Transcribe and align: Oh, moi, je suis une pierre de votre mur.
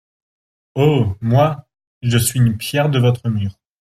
Oh, 0.73 1.13
moi, 1.21 1.67
je 2.01 2.17
suis 2.17 2.39
une 2.39 2.57
pierre 2.57 2.89
de 2.89 2.97
votre 2.97 3.29
mur. 3.29 3.51